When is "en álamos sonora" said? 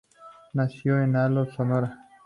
1.03-1.99